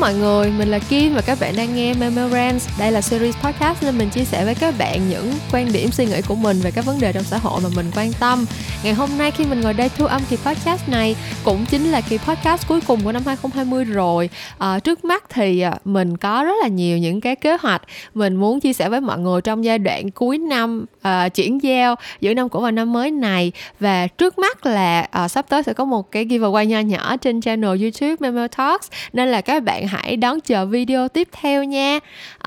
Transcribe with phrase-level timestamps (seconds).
[0.00, 2.64] mọi người, mình là Kim và các bạn đang nghe Memorance.
[2.78, 6.06] Đây là series podcast nên mình chia sẻ với các bạn những quan điểm suy
[6.06, 8.46] nghĩ của mình về các vấn đề trong xã hội mà mình quan tâm.
[8.84, 12.00] Ngày hôm nay khi mình ngồi đây thu âm kỳ podcast này cũng chính là
[12.00, 14.30] kỳ podcast cuối cùng của năm 2020 rồi.
[14.58, 17.82] À, trước mắt thì à, mình có rất là nhiều những cái kế hoạch
[18.14, 20.84] mình muốn chia sẻ với mọi người trong giai đoạn cuối năm
[21.26, 23.52] uh, chuyển giao giữa năm cũ và năm mới này.
[23.80, 27.40] Và trước mắt là uh, sắp tới sẽ có một cái giveaway nho nhỏ trên
[27.40, 28.90] channel YouTube Memo Talks.
[29.12, 31.98] Nên là các bạn hãy đón chờ video tiếp theo nha.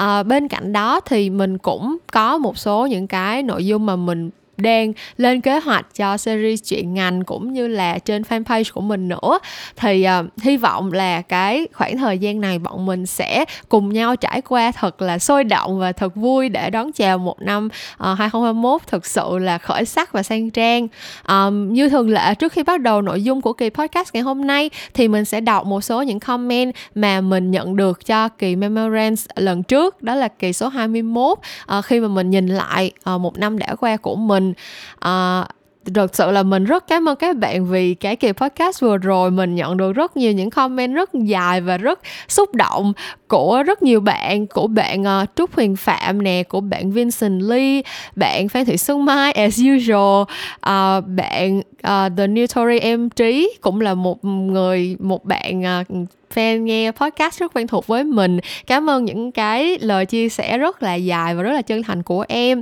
[0.01, 3.95] Uh, bên cạnh đó thì mình cũng có một số những cái nội dung mà
[3.95, 4.29] mình
[4.61, 9.07] đang lên kế hoạch cho series chuyện ngành cũng như là trên fanpage của mình
[9.07, 9.39] nữa.
[9.75, 14.15] Thì uh, hy vọng là cái khoảng thời gian này bọn mình sẽ cùng nhau
[14.15, 18.11] trải qua thật là sôi động và thật vui để đón chào một năm ờ,
[18.11, 20.87] uh, 2021 thực sự là khởi sắc và sang trang.
[21.27, 24.47] Um, như thường lệ trước khi bắt đầu nội dung của kỳ podcast ngày hôm
[24.47, 28.55] nay thì mình sẽ đọc một số những comment mà mình nhận được cho kỳ
[28.55, 32.91] Memorance lần trước đó là kỳ số 21 uh, ờ, khi mà mình nhìn lại
[33.15, 34.50] uh, một năm đã qua của mình
[34.99, 35.45] À,
[35.85, 38.97] mình uh, sự là mình rất cảm ơn các bạn vì cái kỳ podcast vừa
[38.97, 39.31] rồi.
[39.31, 42.93] Mình nhận được rất nhiều những comment rất dài và rất xúc động
[43.27, 47.81] của rất nhiều bạn của bạn uh, Trúc Huyền Phạm nè của bạn Vincent Lee
[48.15, 50.21] bạn Phan Thị Xuân Mai as usual.
[50.21, 56.07] Uh, bạn uh, The New Tory em Trí cũng là một người một bạn uh,
[56.35, 58.39] fan nghe podcast rất quen thuộc với mình.
[58.67, 62.03] Cảm ơn những cái lời chia sẻ rất là dài và rất là chân thành
[62.03, 62.61] của em.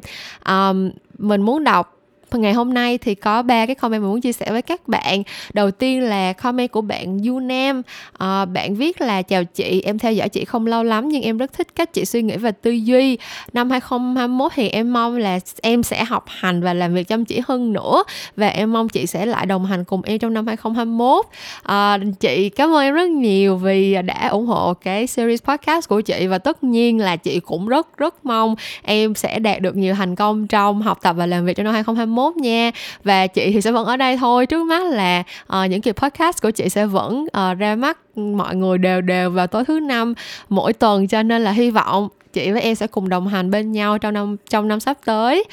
[0.50, 1.99] Um, mình muốn đọc
[2.38, 5.24] ngày hôm nay thì có ba cái comment mình muốn chia sẻ với các bạn.
[5.54, 7.82] Đầu tiên là comment của bạn du nam.
[8.18, 11.38] À, bạn viết là chào chị em theo dõi chị không lâu lắm nhưng em
[11.38, 13.18] rất thích cách chị suy nghĩ và tư duy.
[13.54, 17.42] Năm 2021 thì em mong là em sẽ học hành và làm việc chăm chỉ
[17.48, 18.04] hơn nữa
[18.36, 21.26] và em mong chị sẽ lại đồng hành cùng em trong năm 2021
[21.64, 25.90] à, ờ, chị cảm ơn em rất nhiều vì đã ủng hộ cái series podcast
[25.90, 29.76] của chị và tất nhiên là chị cũng rất rất mong em sẽ đạt được
[29.76, 32.72] nhiều thành công trong học tập và làm việc trong năm 2021 mốt nha.
[33.04, 34.46] Và chị thì sẽ vẫn ở đây thôi.
[34.46, 38.22] Trước mắt là uh, những kỳ podcast của chị sẽ vẫn uh, ra mắt ừ,
[38.22, 40.14] mọi người đều đều vào tối thứ năm
[40.50, 41.08] mỗi tuần.
[41.08, 44.14] Cho nên là hy vọng chị với em sẽ cùng đồng hành bên nhau trong
[44.14, 45.44] năm trong năm sắp tới.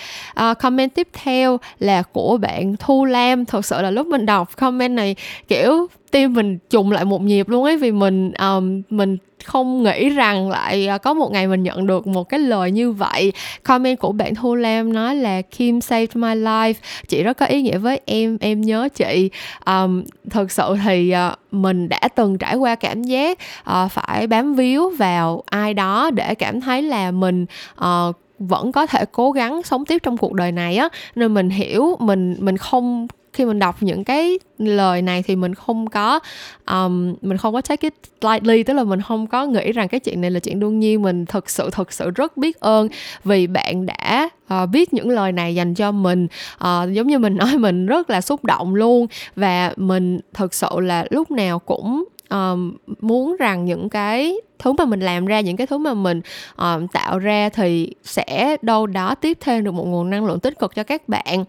[0.41, 3.45] Uh, comment tiếp theo là của bạn thu lam.
[3.45, 5.17] Thật sự là lúc mình đọc comment này
[5.49, 7.77] kiểu tim mình trùng lại một nhịp luôn ấy.
[7.77, 12.07] Vì mình um, mình không nghĩ rằng lại à, có một ngày mình nhận được
[12.07, 13.33] một cái lời như vậy.
[13.63, 16.75] Comment của bạn thu lam nói là kim saved my life.
[17.09, 19.31] Chị rất có ý nghĩa với em em nhớ chị.
[19.67, 23.39] Um, thực sự thì uh, mình đã từng trải qua cảm giác
[23.71, 27.47] uh, phải bám víu vào ai đó để cảm thấy là mình
[27.85, 30.89] uh, vẫn có thể cố gắng sống tiếp trong cuộc đời này á.
[31.15, 35.55] Nên mình hiểu mình mình không khi mình đọc những cái lời này thì mình
[35.55, 36.21] không có
[36.67, 40.01] um, mình không có take it lightly tức là mình không có nghĩ rằng cái
[40.01, 41.03] chuyện này là chuyện đương nhiên.
[41.03, 42.89] Mình thực sự thực sự rất biết ơn
[43.25, 46.27] vì bạn đã ờ, uh, biết những lời này dành cho mình.
[46.55, 49.07] Uh, giống như mình nói mình rất là xúc động luôn.
[49.37, 54.85] Và mình thực sự là lúc nào cũng um, muốn rằng những cái thứ mà
[54.85, 56.21] mình làm ra những cái thứ mà mình
[56.57, 60.59] um, tạo ra thì sẽ đâu đó tiếp thêm được một nguồn năng lượng tích
[60.59, 61.45] cực cho các bạn.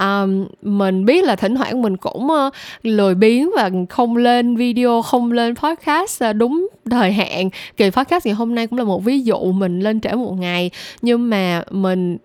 [0.00, 5.02] Um, mình biết là thỉnh thoảng mình cũng uh, lười biếng và không lên video
[5.02, 7.50] không lên podcast uh, đúng thời hạn.
[7.76, 10.70] Kỳ podcast ngày hôm nay cũng là một ví dụ mình lên trễ một ngày.
[11.02, 12.18] Nhưng mà mình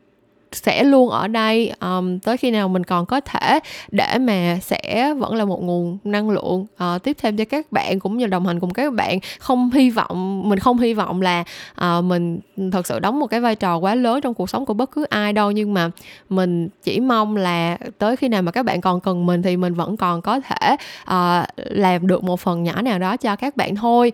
[0.56, 3.60] sẽ luôn ở đây um, tới khi nào mình còn có thể
[3.92, 6.66] để mà sẽ vẫn là một nguồn năng lượng.
[6.96, 9.90] Uh, tiếp thêm cho các bạn cũng như đồng hành cùng các bạn không hy
[9.90, 11.44] vọng mình không hy vọng là
[11.82, 12.40] uh, mình
[12.72, 15.04] thật sự đóng một cái vai trò quá lớn trong cuộc sống của bất cứ
[15.04, 15.52] ai đâu.
[15.52, 15.90] Nhưng mà
[16.30, 19.74] mình chỉ mong là tới khi nào mà các bạn còn cần mình thì mình
[19.74, 23.76] vẫn còn có thể uh, làm được một phần nhỏ nào đó cho các bạn
[23.76, 24.12] thôi.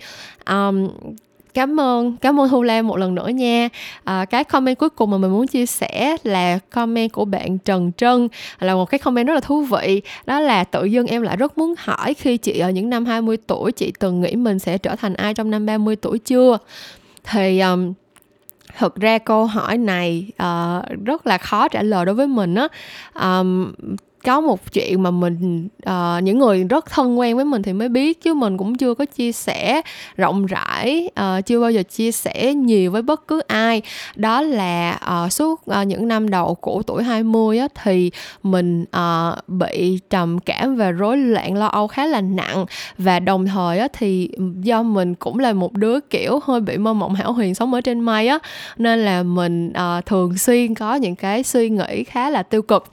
[0.49, 0.87] Um,
[1.53, 3.69] cảm ơn cảm ơn thu lan một lần nữa nha.
[4.03, 7.91] À, cái comment cuối cùng mà mình muốn chia sẻ là comment của bạn trần
[7.97, 8.27] trân
[8.59, 10.01] là một cái comment rất là thú vị.
[10.25, 13.37] Đó là tự dưng em lại rất muốn hỏi khi chị ở những năm 20
[13.47, 16.57] tuổi chị từng nghĩ mình sẽ trở thành ai trong năm 30 tuổi chưa?
[17.23, 17.93] Thì um,
[18.77, 22.67] thực ra câu hỏi này uh, rất là khó trả lời đối với mình á.
[23.39, 23.73] Um,
[24.23, 27.89] có một chuyện mà mình uh, những người rất thân quen với mình thì mới
[27.89, 29.81] biết chứ mình cũng chưa có chia sẻ
[30.17, 33.81] rộng rãi uh, chưa bao giờ chia sẻ nhiều với bất cứ ai.
[34.15, 38.11] Đó là uh, suốt uh, những năm đầu của tuổi 20 á, thì
[38.43, 42.65] mình uh, bị trầm cảm và rối loạn lo âu khá là nặng.
[42.97, 44.29] Và đồng thời á, thì
[44.61, 47.81] do mình cũng là một đứa kiểu hơi bị mơ mộng hảo huyền sống ở
[47.81, 48.39] trên mây á
[48.77, 52.91] nên là mình uh, thường xuyên có những cái suy nghĩ khá là tiêu cực.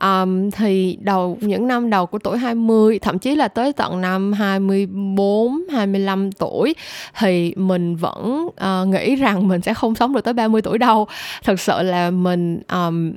[0.00, 4.00] Um, thì thì đầu những năm đầu của tuổi 20 thậm chí là tới tận
[4.00, 6.74] năm 24 25 tuổi
[7.18, 11.06] thì mình vẫn uh, nghĩ rằng mình sẽ không sống được tới 30 tuổi đâu.
[11.44, 13.12] Thực sự là mình um,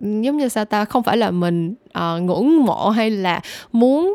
[0.00, 3.40] giống như sao ta không phải là mình uh, ngưỡng mộ hay là
[3.72, 4.14] muốn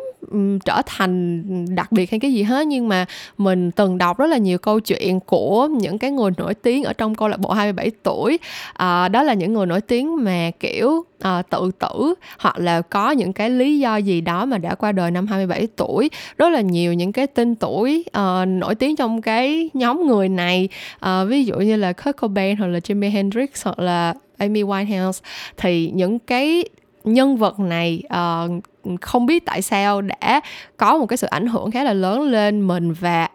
[0.65, 1.43] trở thành
[1.75, 2.67] đặc biệt hay cái gì hết.
[2.67, 3.05] Nhưng mà
[3.37, 6.93] mình từng đọc rất là nhiều câu chuyện của những cái người nổi tiếng ở
[6.93, 8.39] trong câu lạc bộ 27 tuổi.
[8.73, 13.11] À, đó là những người nổi tiếng mà kiểu à, tự tử hoặc là có
[13.11, 16.09] những cái lý do gì đó mà đã qua đời năm 27 tuổi.
[16.37, 20.69] Rất là nhiều những cái tên tuổi à, nổi tiếng trong cái nhóm người này.
[20.99, 25.21] À, ví dụ như là Kurt Cobain hoặc là Jimi Hendrix hoặc là Amy Winehouse.
[25.57, 26.63] Thì những cái
[27.03, 28.63] nhân vật này uh,
[29.01, 30.41] không biết tại sao đã
[30.77, 33.29] có một cái sự ảnh hưởng khá là lớn lên mình và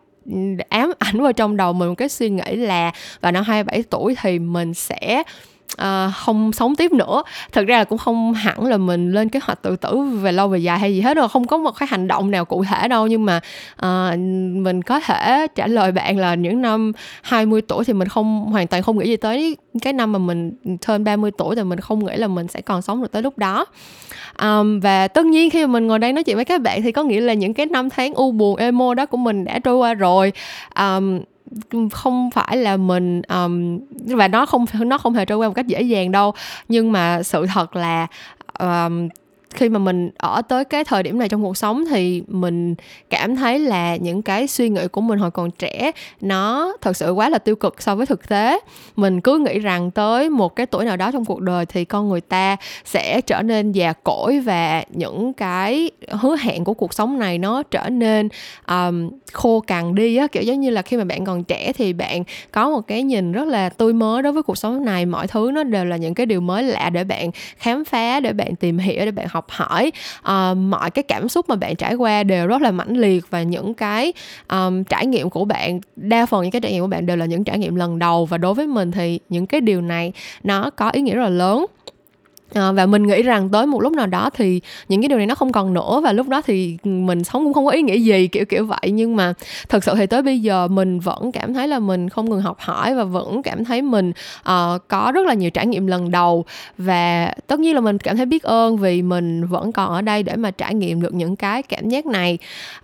[0.69, 4.17] ám ảnh vào trong đầu mình một cái suy nghĩ là vào năm 27 tuổi
[4.23, 5.23] thì mình sẽ
[5.81, 7.23] uh, không sống tiếp nữa.
[7.53, 10.49] Thực ra là cũng không hẳn là mình lên kế hoạch tự tử về lâu
[10.49, 12.89] về dài hay gì hết rồi không có một cái hành động nào cụ thể
[12.89, 13.07] đâu.
[13.07, 13.41] Nhưng mà
[13.87, 14.19] uh,
[14.63, 16.93] mình có thể trả lời bạn là những năm
[17.23, 20.53] 20 tuổi thì mình không hoàn toàn không nghĩ gì tới cái năm mà mình
[20.87, 23.39] hơn 30 tuổi thì mình không nghĩ là mình sẽ còn sống được tới lúc
[23.39, 23.67] đó.
[24.43, 26.93] Um, và tất nhiên khi mà mình ngồi đây nói chuyện với các bạn thì
[26.93, 29.77] có nghĩa là những cái năm tháng u buồn emo đó của mình đã trôi
[29.77, 30.33] qua rồi.
[30.77, 31.21] Um,
[31.93, 35.67] không phải là mình um, và nó không nó không hề trôi qua một cách
[35.67, 36.35] dễ dàng đâu.
[36.69, 38.07] Nhưng mà sự thật là
[38.59, 39.09] um,
[39.55, 42.75] khi mà mình ở tới cái thời điểm này trong cuộc sống thì mình
[43.11, 45.91] cảm thấy là những cái suy nghĩ của mình hồi còn trẻ
[46.21, 48.61] nó thật sự quá là tiêu cực so với thực tế.
[48.97, 52.09] Mình cứ nghĩ rằng tới một cái tuổi nào đó trong cuộc đời thì con
[52.09, 57.19] người ta sẽ trở nên già cỗi và những cái hứa hẹn của cuộc sống
[57.19, 58.29] này nó trở nên
[58.69, 60.27] um, khô cằn đi á.
[60.27, 63.33] Kiểu giống như là khi mà bạn còn trẻ thì bạn có một cái nhìn
[63.33, 65.07] rất là tươi mới đối với cuộc sống này.
[65.07, 68.33] Mọi thứ nó đều là những cái điều mới lạ để bạn khám phá để
[68.33, 69.93] bạn tìm hiểu để bạn học học hỏi.
[70.21, 73.43] Uh, mọi cái cảm xúc mà bạn trải qua đều rất là mãnh liệt và
[73.43, 74.13] những cái
[74.49, 77.27] um, trải nghiệm của bạn đa phần những cái trải nghiệm của bạn đều là
[77.27, 80.13] những trải nghiệm lần đầu và đối với mình thì những cái điều này
[80.45, 81.67] nó có ý nghĩa rất là lớn.
[82.55, 85.27] À, và mình nghĩ rằng tới một lúc nào đó thì những cái điều này
[85.27, 87.83] nó không còn nữa và lúc đó thì ừ, mình sống cũng không có ý
[87.83, 88.91] nghĩa gì kiểu kiểu vậy.
[88.93, 89.33] Nhưng mà
[89.69, 92.57] thật sự thì tới bây giờ mình vẫn cảm thấy là mình không ngừng học
[92.61, 96.45] hỏi và vẫn cảm thấy mình uh, có rất là nhiều trải nghiệm lần đầu.
[96.79, 100.23] Và tất nhiên là mình cảm thấy biết ơn vì mình vẫn còn ở đây
[100.23, 102.39] để mà trải nghiệm được những cái cảm giác này.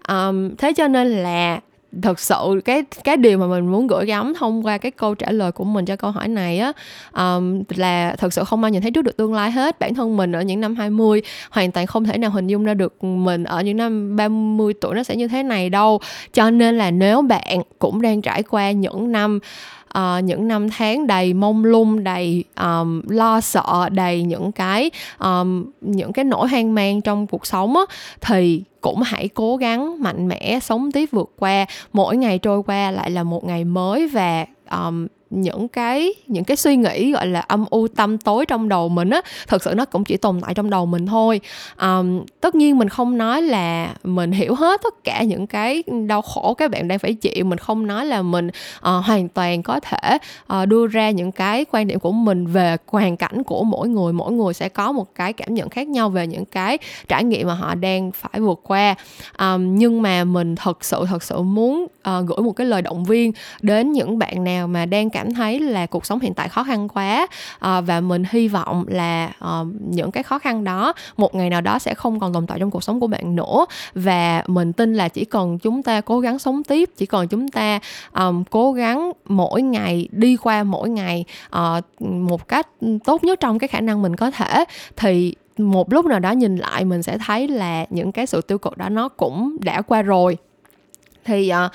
[0.08, 1.60] Um, thế cho nên là
[2.02, 5.30] thật sự cái cái điều mà mình muốn gửi gắm thông qua cái câu trả
[5.30, 6.72] lời của mình cho câu hỏi này á
[7.12, 9.78] um, là thật sự không ai nhìn thấy trước được tương lai hết.
[9.78, 12.74] Bản thân mình ở những năm 20 hoàn toàn không thể nào hình dung ra
[12.74, 16.00] được mình ở những năm 30 tuổi nó sẽ như thế này đâu.
[16.32, 19.38] Cho nên là nếu bạn cũng đang trải qua những năm
[19.98, 25.64] uh, những năm tháng đầy mông lung đầy um, lo sợ đầy những cái um,
[25.80, 27.82] những cái nỗi hoang mang trong cuộc sống á,
[28.20, 31.66] thì cũng hãy cố gắng mạnh mẽ sống tiếp vượt qua.
[31.92, 36.56] Mỗi ngày trôi qua lại là một ngày mới và um, những cái những cái
[36.56, 39.84] suy nghĩ gọi là âm u tâm tối trong đầu mình á thực sự nó
[39.84, 41.40] cũng chỉ tồn tại trong đầu mình thôi.
[41.80, 46.22] Um, tất nhiên mình không nói là mình hiểu hết tất cả những cái đau
[46.22, 47.44] khổ các bạn đang phải chịu.
[47.44, 50.18] Mình không nói là mình uh, hoàn toàn có thể
[50.52, 54.12] uh, đưa ra những cái quan điểm của mình về hoàn cảnh của mỗi người.
[54.12, 56.78] Mỗi người sẽ có một cái cảm nhận khác nhau về những cái
[57.08, 58.94] trải nghiệm mà họ đang phải vượt qua.
[59.38, 63.04] Um, nhưng mà mình thật sự thật sự muốn uh, gửi một cái lời động
[63.04, 66.64] viên đến những bạn nào mà đang cảm thấy là cuộc sống hiện tại khó
[66.64, 71.34] khăn quá uh, và mình hy vọng là uh, những cái khó khăn đó một
[71.34, 73.66] ngày nào đó sẽ không còn tồn tại trong cuộc sống của bạn nữa.
[73.94, 77.48] Và mình tin là chỉ cần chúng ta cố gắng sống tiếp chỉ cần chúng
[77.48, 77.78] ta
[78.14, 81.24] um, cố gắng mỗi ngày đi qua mỗi ngày
[81.56, 82.68] uh, một cách
[83.04, 84.64] tốt nhất trong cái khả năng mình có thể
[84.96, 88.58] thì một lúc nào đó nhìn lại mình sẽ thấy là những cái sự tiêu
[88.58, 90.36] cực đó nó cũng đã qua rồi.
[91.24, 91.72] Thì uh,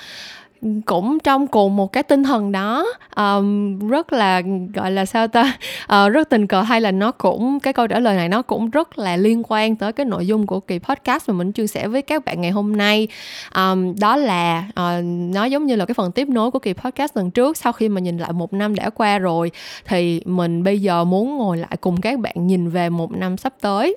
[0.86, 2.86] cũng trong cùng một cái tinh thần đó.
[3.16, 4.42] Um, rất là
[4.74, 5.56] gọi là sao ta?
[5.84, 8.70] Uh, rất tình cờ hay là nó cũng cái câu trả lời này nó cũng
[8.70, 11.88] rất là liên quan tới cái nội dung của kỳ podcast mà mình chia sẻ
[11.88, 13.08] với các bạn ngày hôm nay.
[13.56, 15.04] Um, đó là uh,
[15.34, 17.56] nó giống như là cái phần tiếp nối của kỳ podcast lần trước.
[17.56, 19.50] Sau khi mà nhìn lại một năm đã qua rồi
[19.84, 23.54] thì mình bây giờ muốn ngồi lại cùng các bạn nhìn về một năm sắp
[23.60, 23.96] tới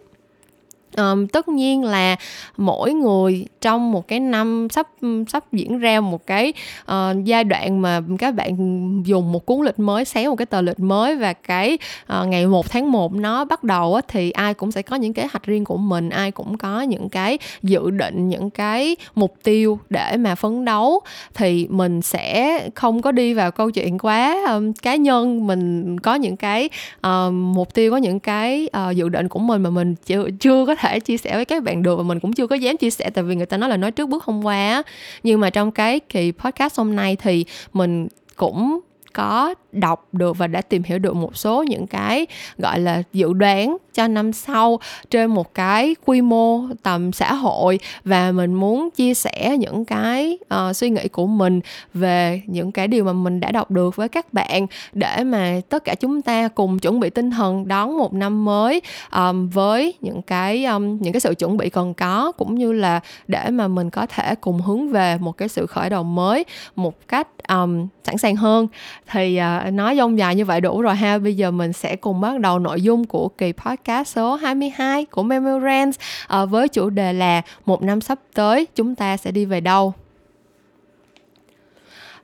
[0.97, 2.15] um, tất nhiên là
[2.57, 4.87] mỗi người trong một cái năm sắp
[5.27, 6.53] sắp diễn ra một cái
[6.91, 8.57] uh, giai đoạn mà các bạn
[9.05, 11.77] dùng một cuốn lịch mới xé một cái tờ lịch mới và cái
[12.21, 15.13] uh, ngày 1 tháng 1 nó bắt đầu á, thì ai cũng sẽ có những
[15.13, 19.35] kế hoạch riêng của mình ai cũng có những cái dự định những cái mục
[19.43, 20.99] tiêu để mà phấn đấu.
[21.33, 26.15] Thì mình sẽ không có đi vào câu chuyện quá um, cá nhân mình có
[26.15, 26.69] những cái
[27.07, 30.65] uh, mục tiêu có những cái uh, dự định của mình mà mình chưa chưa
[30.65, 32.89] có thể chia sẻ với các bạn được và mình cũng chưa có dám chia
[32.89, 34.83] sẻ tại vì người ta nói là nói trước bước hôm qua
[35.23, 38.79] nhưng mà trong cái kỳ podcast hôm nay thì mình cũng
[39.13, 42.25] có đọc được và đã tìm hiểu được một số những cái
[42.57, 47.79] gọi là dự đoán cho năm sau trên một cái quy mô tầm xã hội.
[48.03, 51.59] Và mình muốn chia sẻ những cái uh, suy nghĩ của mình
[51.93, 55.83] về những cái điều mà mình đã đọc được với các bạn để mà tất
[55.83, 60.21] cả chúng ta cùng chuẩn bị tinh thần đón một năm mới um, với những
[60.21, 63.89] cái um, những cái sự chuẩn bị cần có cũng như là để mà mình
[63.89, 66.45] có thể cùng hướng về một cái sự khởi đầu mới
[66.75, 68.67] một cách um, sẵn sàng hơn
[69.11, 71.17] thì uh, nói dông dài như vậy đủ rồi ha.
[71.17, 75.23] Bây giờ mình sẽ cùng bắt đầu nội dung của kỳ podcast số 22 của
[75.23, 79.45] Memorance uh, à, với chủ đề là một năm sắp tới chúng ta sẽ đi
[79.45, 79.93] về đâu?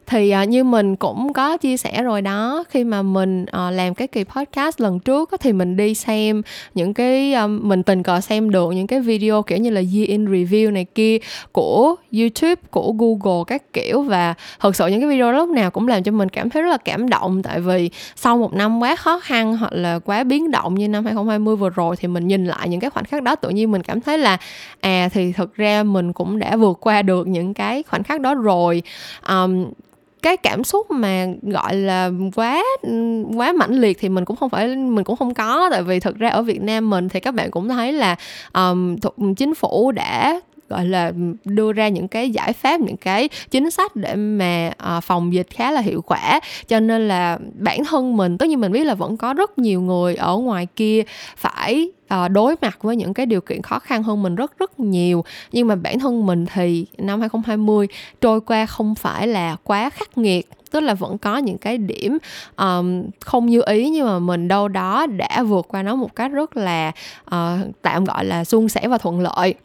[0.07, 3.93] Thì uh, như mình cũng có chia sẻ rồi đó khi mà mình uh, làm
[3.93, 6.41] cái kỳ podcast lần trước thì mình đi xem
[6.73, 10.07] những cái um, mình tình cờ xem được những cái video kiểu như là year
[10.07, 11.17] in review này kia
[11.51, 14.01] của YouTube của Google các kiểu.
[14.01, 16.69] Và thật sự những cái video lúc nào cũng làm cho mình cảm thấy rất
[16.69, 20.51] là cảm động tại vì sau một năm quá khó khăn hoặc là quá biến
[20.51, 23.35] động như năm 2020 vừa rồi thì mình nhìn lại những cái khoảnh khắc đó
[23.35, 24.37] tự nhiên mình cảm thấy là
[24.79, 28.35] à thì thực ra mình cũng đã vượt qua được những cái khoảnh khắc đó
[28.35, 28.83] rồi.
[29.29, 29.65] Um,
[30.23, 32.63] cái cảm xúc mà gọi là quá
[33.35, 35.69] quá mãnh liệt thì mình cũng không phải mình cũng không có.
[35.71, 38.15] Tại vì thực ra ở Việt Nam mình thì các bạn cũng thấy là
[38.53, 38.95] um,
[39.37, 40.39] chính phủ đã
[40.69, 41.11] gọi là
[41.45, 45.47] đưa ra những cái giải pháp những cái chính sách để mà à, phòng dịch
[45.49, 46.39] khá là hiệu quả.
[46.67, 49.81] Cho nên là bản thân mình tất nhiên mình biết là vẫn có rất nhiều
[49.81, 51.03] người ở ngoài kia
[51.37, 54.79] phải à, đối mặt với những cái điều kiện khó khăn hơn mình rất rất
[54.79, 55.23] nhiều.
[55.51, 57.87] Nhưng mà bản thân mình thì năm 2020
[58.21, 62.17] trôi qua không phải là quá khắc nghiệt tức là vẫn có những cái điểm
[62.57, 66.31] um, không như ý nhưng mà mình đâu đó đã vượt qua nó một cách
[66.31, 66.91] rất là
[67.27, 69.55] uh, tạm gọi là suôn sẻ và thuận lợi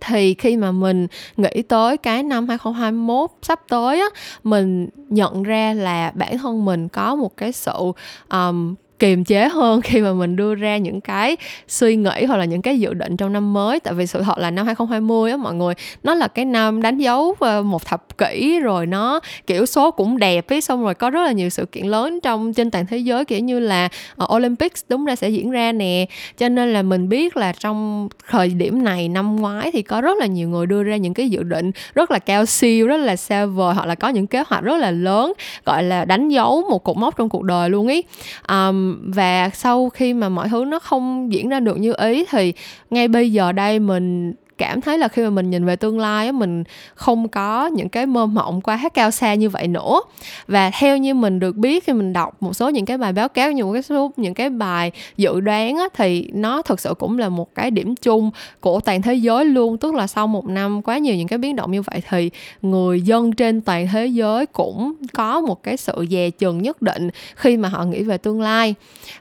[0.00, 4.06] thì khi mà mình nghĩ tới cái năm 2021 sắp tới á
[4.44, 7.92] mình nhận ra là bản thân mình có một cái sự
[8.30, 11.36] um, kiềm chế hơn khi mà mình đưa ra những cái
[11.68, 13.80] suy nghĩ hoặc là những cái dự định trong năm mới.
[13.80, 16.98] Tại vì sự thật là năm 2020 á mọi người nó là cái năm đánh
[16.98, 21.10] dấu ờ, một thập kỷ rồi nó kiểu số cũng đẹp ấy xong rồi có
[21.10, 24.36] rất là nhiều sự kiện lớn trong trên toàn thế giới kiểu như là ờ,
[24.36, 26.06] Olympics đúng ra sẽ diễn ra nè.
[26.38, 30.18] Cho nên là mình biết là trong thời điểm này năm ngoái thì có rất
[30.18, 33.16] là nhiều người đưa ra những cái dự định rất là cao siêu rất là
[33.16, 35.32] xa vời hoặc là có những kế hoạch rất là lớn
[35.64, 38.02] gọi là đánh dấu một cột mốc trong cuộc đời luôn ý
[38.48, 42.52] um, và sau khi mà mọi thứ nó không diễn ra được như ý thì
[42.90, 46.26] ngay bây giờ đây mình cảm thấy là khi mà mình nhìn về tương lai
[46.26, 50.00] á mình không có những cái mơ mộng quá cao xa như vậy nữa.
[50.48, 53.28] Và theo như mình được biết khi mình đọc một số những cái bài báo
[53.28, 57.18] cáo những cái số những cái bài dự đoán á thì nó thực sự cũng
[57.18, 59.78] là một cái điểm chung của toàn thế giới luôn.
[59.78, 62.30] Tức là sau một năm quá nhiều những cái biến động như vậy thì
[62.62, 67.10] người dân trên toàn thế giới cũng có một cái sự dè chừng nhất định
[67.36, 68.74] khi mà họ nghĩ về tương lai.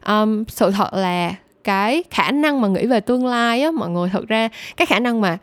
[0.08, 1.34] Um, sự thật là
[1.67, 5.00] cái khả năng mà nghĩ về tương lai á, mọi người, thật ra cái khả
[5.00, 5.38] năng mà,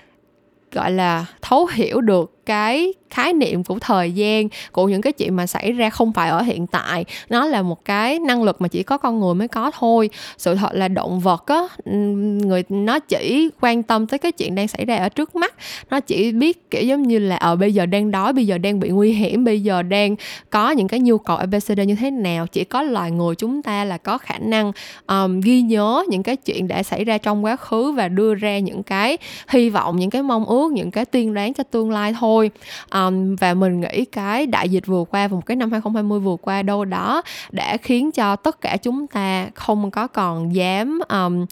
[0.73, 5.37] gọi là, thấu hiểu được cái khái niệm của thời gian của những cái chuyện
[5.37, 7.05] mà xảy ra không phải ở hiện tại.
[7.29, 10.11] Nó là một cái năng lực mà chỉ có con người mới có thôi.
[10.39, 14.69] Sự thật là động vật á người nó chỉ quan tâm tới cái chuyện đang
[14.69, 15.55] xảy ra ở trước mắt.
[15.91, 18.81] Nó chỉ biết kiểu giống như là ở bây giờ đang đói bây giờ đang
[18.81, 20.17] bị nguy hiểm bây giờ đang
[20.51, 22.47] có những cái nhu cầu abcd như thế nào.
[22.47, 24.73] Chỉ có loài người chúng ta là có khả năng
[25.07, 28.59] um, ghi nhớ những cái chuyện đã xảy ra trong quá khứ và đưa ra
[28.59, 32.15] những cái hy vọng những cái mong ước những cái tiên đoán cho tương lai
[32.21, 32.51] thôi thôi.
[32.95, 36.37] Um, và mình nghĩ cái đại dịch vừa qua và một cái năm 2020 vừa
[36.37, 41.47] qua đâu đó đã khiến cho tất cả chúng ta không có còn dám um,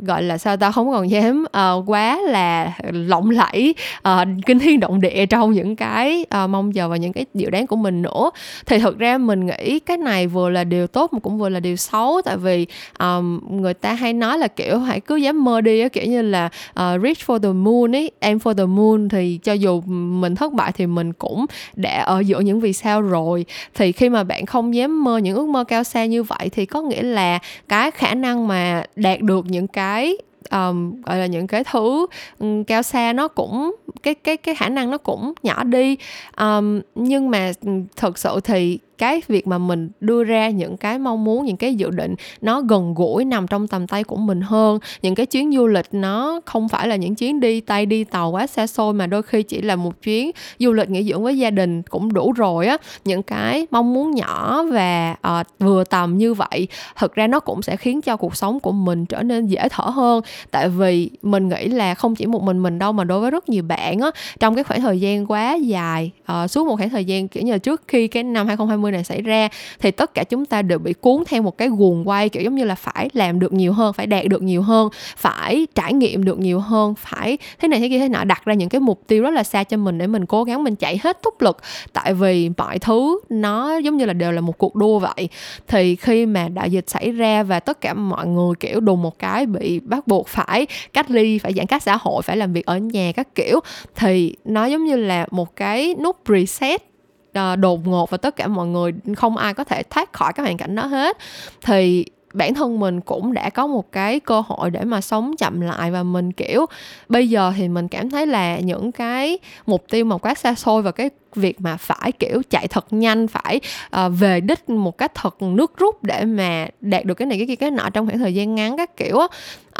[0.00, 3.74] gọi là sao ta không còn dám uh, quá là lộng lẫy
[4.08, 7.50] uh, kinh thiên động địa trong những cái uh, mong chờ và những cái dự
[7.50, 8.30] đoán của mình nữa.
[8.66, 11.60] Thì thực ra mình nghĩ cái này vừa là điều tốt mà cũng vừa là
[11.60, 12.20] điều xấu.
[12.24, 12.66] Tại vì
[12.98, 16.46] um, người ta hay nói là kiểu hãy cứ dám mơ đi kiểu như là
[16.70, 20.52] uh, reach for the moon ấy aim for the moon thì cho dù mình thất
[20.52, 23.44] bại thì mình cũng đã ở giữa những vì sao rồi.
[23.74, 26.66] Thì khi mà bạn không dám mơ những ước mơ cao xa như vậy thì
[26.66, 27.38] có nghĩa là
[27.68, 30.16] cái khả năng mà đạt được những cái cái
[30.50, 32.06] um, gọi là những cái thứ
[32.38, 35.96] ừ, um, cao xa nó cũng cái cái cái khả năng nó cũng nhỏ đi.
[36.40, 40.98] Um, nhưng mà ừ, thực sự thì cái việc mà mình đưa ra những cái
[40.98, 44.40] mong muốn những cái dự định nó gần gũi nằm trong tầm tay của mình
[44.40, 44.78] hơn.
[45.02, 48.30] Những cái chuyến du lịch nó không phải là những chuyến đi tay đi tàu
[48.30, 51.38] quá xa xôi mà đôi khi chỉ là một chuyến du lịch nghỉ dưỡng với
[51.38, 52.76] gia đình cũng đủ rồi á.
[53.04, 57.62] Những cái mong muốn nhỏ và uh, vừa tầm như vậy thực ra nó cũng
[57.62, 60.22] sẽ khiến cho cuộc sống của mình trở nên dễ thở hơn.
[60.50, 63.48] Tại vì mình nghĩ là không chỉ một mình mình đâu mà đối với rất
[63.48, 64.10] nhiều bạn á.
[64.40, 67.52] Trong cái khoảng thời gian quá dài uh, suốt một khoảng thời gian kiểu như
[67.52, 69.48] là trước khi cái năm 2020 này xảy ra,
[69.80, 72.54] thì tất cả chúng ta đều bị cuốn theo một cái guồng quay, kiểu giống
[72.54, 76.24] như là phải làm được nhiều hơn, phải đạt được nhiều hơn, phải trải nghiệm
[76.24, 79.02] được nhiều hơn, phải thế này thế kia thế nọ, đặt ra những cái mục
[79.06, 81.56] tiêu rất là xa cho mình để mình cố gắng mình chạy hết tốc lực.
[81.92, 85.28] Tại vì mọi thứ nó giống như là đều là một cuộc đua vậy.
[85.68, 89.18] Thì khi mà đại dịch xảy ra và tất cả mọi người, kiểu, đùng một
[89.18, 92.66] cái bị bắt buộc phải cách ly, phải giãn cách xã hội, phải làm việc
[92.66, 93.60] ở nhà các kiểu,
[93.94, 96.89] thì nó giống như là một cái nút reset
[97.32, 100.44] Ờ, đột ngột và tất cả mọi người không ai có thể thoát khỏi cái
[100.44, 101.18] hoàn cảnh đó hết.
[101.62, 105.60] Thì bản thân mình cũng đã có một cái cơ hội để mà sống chậm
[105.60, 106.66] lại và mình kiểu
[107.08, 110.82] bây giờ thì mình cảm thấy là những cái mục tiêu mà quá xa xôi
[110.82, 113.60] và cái việc mà phải kiểu chạy thật nhanh phải
[113.96, 117.46] uh, về đích một cách thật nước rút để mà đạt được cái này cái
[117.46, 119.18] kia cái nọ trong khoảng thời gian ngắn các kiểu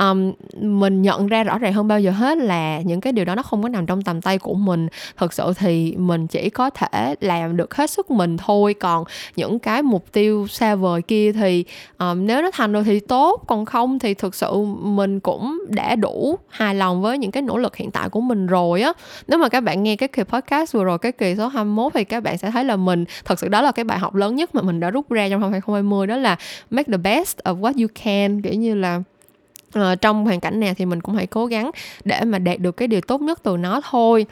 [0.01, 3.35] um, mình nhận ra rõ ràng hơn bao giờ hết là những cái điều đó
[3.35, 4.89] nó không có nằm trong tầm tay của mình.
[5.17, 8.75] Thực sự thì mình chỉ có thể làm được hết sức mình thôi.
[8.75, 9.05] Còn
[9.37, 11.65] những cái mục tiêu xa vời kia thì
[11.99, 15.97] um, nếu nó thành rồi thì tốt còn không thì thực sự mình cũng đã
[15.97, 18.93] đủ hài lòng với những cái nỗ lực hiện tại của mình rồi á.
[19.29, 22.05] Nếu mà các bạn nghe cái kỳ podcast vừa rồi cái kỳ số 21 thì
[22.05, 24.55] các bạn sẽ thấy là mình thật sự đó là cái bài học lớn nhất
[24.55, 26.37] mà mình đã rút ra trong năm 2020 đó là
[26.71, 29.03] make the best of what you can kiểu như là
[29.73, 31.71] À, trong hoàn cảnh nào thì mình cũng hãy cố gắng
[32.05, 34.27] để mà đạt được cái điều tốt nhất từ nó thôi.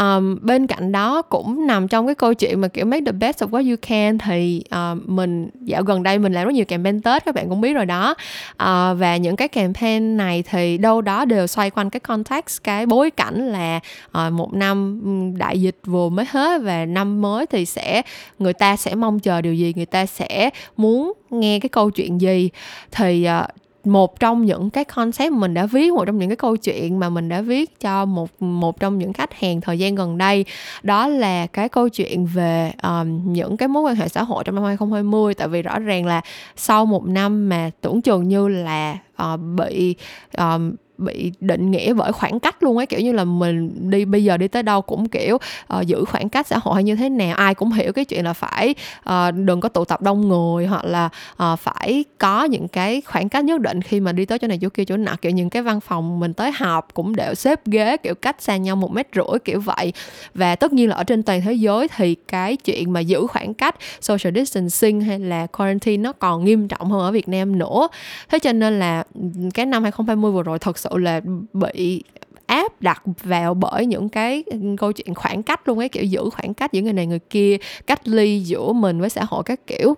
[0.00, 3.42] Um, bên cạnh đó cũng nằm trong cái câu chuyện mà kiểu make the best
[3.42, 7.00] of what you can thì uh, mình dạo gần đây mình làm rất nhiều campaign
[7.00, 8.14] tết các bạn cũng biết rồi đó.
[8.50, 12.86] Uh, và những cái campaign này thì đâu đó đều xoay quanh cái context cái
[12.86, 13.80] bối cảnh là
[14.26, 15.00] uh, một năm
[15.38, 18.02] đại dịch vừa mới hết và năm mới thì sẽ
[18.38, 22.20] người ta sẽ mong chờ điều gì người ta sẽ muốn nghe cái câu chuyện
[22.20, 22.50] gì.
[22.90, 23.50] Thì uh,
[23.84, 27.08] một trong những cái concept mình đã viết một trong những cái câu chuyện mà
[27.08, 30.44] mình đã viết cho một một trong những khách hàng thời gian gần đây.
[30.82, 34.54] Đó là cái câu chuyện về um, những cái mối quan hệ xã hội trong
[34.54, 36.20] năm 2020 tại vì rõ ràng là
[36.56, 39.94] sau một năm mà tưởng chừng như là uh, bị
[40.38, 44.24] um, bị định nghĩa bởi khoảng cách luôn ấy kiểu như là mình đi bây
[44.24, 47.36] giờ đi tới đâu cũng kiểu uh, giữ khoảng cách xã hội như thế nào
[47.36, 48.74] ai cũng hiểu cái chuyện là phải
[49.08, 51.08] uh, đừng có tụ tập đông người hoặc là
[51.42, 54.58] uh, phải có những cái khoảng cách nhất định khi mà đi tới chỗ này
[54.58, 55.12] chỗ kia chỗ nọ.
[55.22, 58.56] Kiểu những cái văn phòng mình tới họp cũng đều xếp ghế kiểu cách xa
[58.56, 59.92] nhau một mét rưỡi kiểu vậy.
[60.34, 63.54] Và tất nhiên là ở trên toàn thế giới thì cái chuyện mà giữ khoảng
[63.54, 67.88] cách social distancing hay là quarantine nó còn nghiêm trọng hơn ở Việt Nam nữa.
[68.28, 69.20] Thế cho nên là ừ,
[69.54, 71.20] cái năm 2020 vừa rồi thật sự sự là
[71.52, 72.02] bị
[72.46, 74.44] áp đặt vào bởi những cái
[74.78, 77.56] câu chuyện khoảng cách luôn ấy kiểu giữ khoảng cách giữa người này người kia
[77.86, 79.94] cách ly giữa mình với xã hội các kiểu.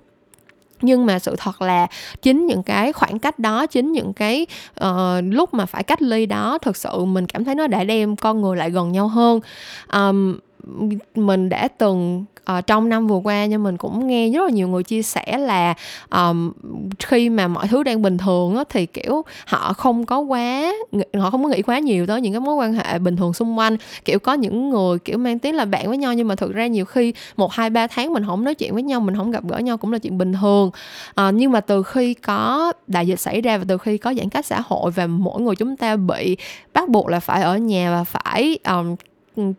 [0.82, 1.86] Nhưng mà sự thật là
[2.22, 4.46] chính những cái khoảng cách đó chính những cái
[4.84, 8.16] uh, lúc mà phải cách ly đó thực sự mình cảm thấy nó đã đem
[8.16, 9.40] con người lại gần nhau hơn.
[9.92, 10.38] Um,
[11.14, 12.24] mình đã từng
[12.58, 15.38] uh, trong năm vừa qua nhưng mình cũng nghe rất là nhiều người chia sẻ
[15.38, 15.74] là
[16.10, 16.52] um,
[16.98, 20.72] khi mà mọi thứ đang bình thường á, thì kiểu họ không có quá
[21.18, 23.58] họ không có nghĩ quá nhiều tới những cái mối quan hệ bình thường xung
[23.58, 23.76] quanh.
[24.04, 26.66] Kiểu có những người kiểu mang tiếng là bạn với nhau nhưng mà thực ra
[26.66, 29.44] nhiều khi một hai ba tháng mình không nói chuyện với nhau mình không gặp
[29.48, 30.70] gỡ nhau cũng là chuyện bình thường.
[31.20, 34.28] Uh, nhưng mà từ khi có đại dịch xảy ra và từ khi có giãn
[34.28, 36.36] cách xã hội và mỗi người chúng ta bị
[36.74, 38.96] bắt buộc là phải ở nhà và phải um,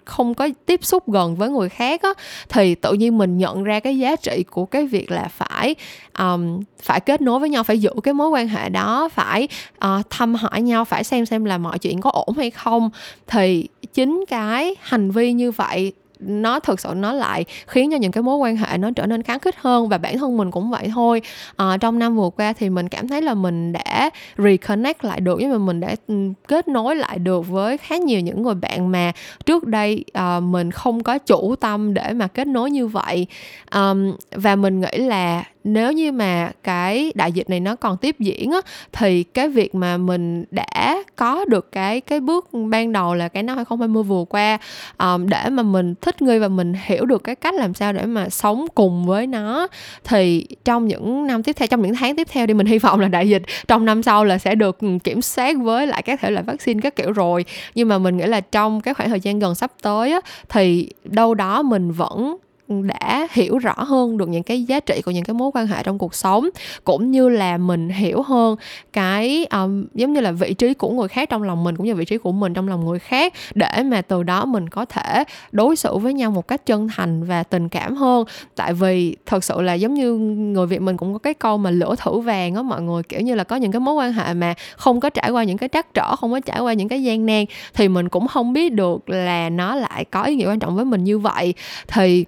[0.05, 2.10] không có tiếp xúc gần với người khác á
[2.49, 5.75] thì tự nhiên mình nhận ra cái giá trị của cái việc là phải
[6.19, 9.47] um, phải kết nối với nhau phải giữ cái mối quan hệ đó phải
[9.86, 12.89] uh, thăm hỏi nhau phải xem xem là mọi chuyện có ổn hay không.
[13.27, 18.12] Thì chính cái hành vi như vậy nó thực sự nó lại khiến cho những
[18.12, 20.69] cái mối quan hệ nó trở nên kháng khích hơn và bản thân mình cũng
[20.69, 21.21] vậy thôi.
[21.55, 25.39] À, trong năm vừa qua thì mình cảm thấy là mình đã reconnect lại được
[25.39, 26.15] nhưng mà mình đã ừ,
[26.47, 29.12] kết nối lại được với khá nhiều những người bạn mà
[29.45, 33.27] trước đây à, mình không có chủ tâm để mà kết nối như vậy.
[33.69, 33.93] À,
[34.31, 38.52] và mình nghĩ là nếu như mà cái đại dịch này nó còn tiếp diễn
[38.52, 43.28] á thì cái việc mà mình đã có được cái cái bước ban đầu là
[43.28, 44.58] cái năm 2020 vừa qua
[44.97, 48.06] um, để mà mình thích nghi và mình hiểu được cái cách làm sao để
[48.06, 49.67] mà sống cùng với nó
[50.04, 53.00] thì trong những năm tiếp theo trong những tháng tiếp theo đi mình hy vọng
[53.00, 56.32] là đại dịch trong năm sau là sẽ được kiểm soát với lại các thể
[56.32, 57.45] loại vaccine các kiểu rồi.
[57.76, 60.89] Nhưng mà mình nghĩ là trong cái khoảng thời gian gần sắp tới á, thì
[61.04, 62.38] đâu đó mình vẫn
[62.71, 65.84] đã hiểu rõ hơn được những cái giá trị của những cái mối quan hệ
[65.84, 66.49] trong cuộc sống
[66.84, 68.55] cũng như là mình hiểu hơn
[68.93, 71.95] cái um, giống như là vị trí của người khác trong lòng mình cũng như
[71.95, 75.23] vị trí của mình trong lòng người khác để mà từ đó mình có thể
[75.51, 78.25] đối xử với nhau một cách chân thành và tình cảm hơn.
[78.55, 81.71] Tại vì thật sự là giống như người việt mình cũng có cái câu mà
[81.71, 84.34] lửa thử vàng á mọi người kiểu như là có những cái mối quan hệ
[84.34, 87.03] mà không có trải qua những cái trắc trở không có trải qua những cái
[87.03, 90.60] gian nan thì mình cũng không biết được là nó lại có ý nghĩa quan
[90.60, 91.53] trọng với mình như vậy.
[91.88, 92.25] Thì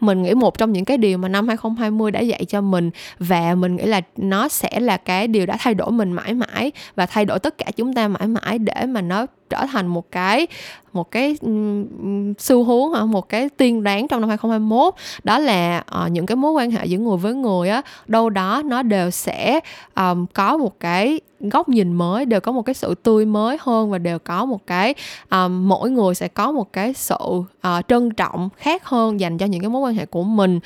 [0.00, 3.54] mình nghĩ một trong những cái điều mà năm 2020 đã dạy cho mình và
[3.54, 7.06] mình nghĩ là nó sẽ là cái điều đã thay đổi mình mãi mãi và
[7.06, 10.46] thay đổi tất cả chúng ta mãi mãi để mà nó trở thành một cái
[10.92, 13.04] một cái ừ, ừ, xu hướng hả?
[13.04, 16.86] Một cái tiên đoán trong năm 2021 đó là uh, những cái mối quan hệ
[16.86, 19.60] giữa người với người á đâu đó nó đều sẽ
[19.96, 23.90] um, có một cái góc nhìn mới đều có một cái sự tươi mới hơn
[23.90, 24.94] và đều có một cái
[25.30, 27.44] um, mỗi người sẽ có một cái sự uh,
[27.88, 30.60] trân trọng khác hơn dành cho những cái mối quan hệ của mình.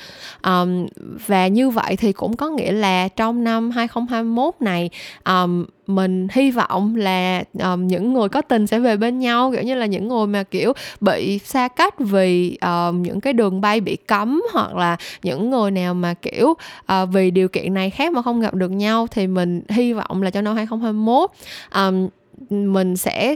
[0.45, 0.87] Um,
[1.27, 4.89] và như vậy thì cũng có nghĩa là trong năm 2021 này
[5.25, 5.65] um,
[5.95, 9.75] mình hy vọng là um, những người có tình sẽ về bên nhau kiểu như
[9.75, 13.95] là những người mà kiểu bị xa cách vì um, những cái đường bay bị
[13.95, 18.21] cấm hoặc là những người nào mà kiểu uh, vì điều kiện này khác mà
[18.21, 21.29] không gặp được nhau thì mình hy vọng là cho năm 2021
[21.75, 22.07] um,
[22.49, 23.35] mình sẽ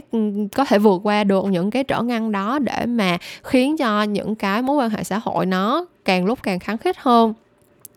[0.54, 4.34] có thể vượt qua được những cái trở ngăn đó để mà khiến cho những
[4.34, 7.34] cái mối quan hệ xã hội nó càng lúc càng kháng khích hơn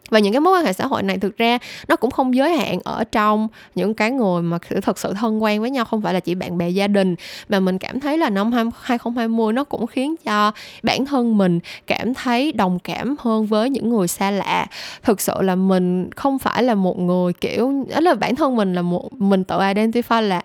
[0.09, 2.57] và những cái mối quan hệ xã hội này thực ra nó cũng không giới
[2.57, 6.13] hạn ở trong những cái người mà thật sự thân quen với nhau, không phải
[6.13, 7.15] là chỉ bạn bè gia đình.
[7.49, 10.51] Mà mình cảm thấy là năm 2020 nó cũng khiến cho
[10.83, 14.67] bản thân mình cảm thấy đồng cảm hơn với những người xa lạ.
[15.03, 18.73] Thực sự là mình không phải là một người kiểu đó là bản thân mình
[18.73, 20.41] là một, mình tự identify là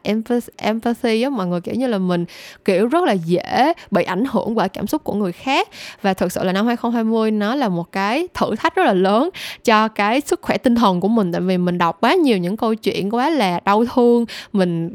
[0.56, 2.24] empathy á, mọi người kiểu như là mình
[2.64, 5.68] kiểu rất là dễ bị ảnh hưởng bởi cảm xúc của người khác.
[6.02, 9.30] Và thực sự là năm 2020 nó là một cái thử thách rất là lớn
[9.64, 11.32] cho cái sức khỏe tinh thần của mình.
[11.32, 14.90] Tại vì mình đọc quá nhiều những câu chuyện quá là đau thương, mình